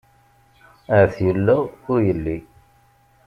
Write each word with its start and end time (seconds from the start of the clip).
Ahat 0.93 1.15
yella 1.25 1.53
ur 1.91 1.99
yelli. 2.07 2.37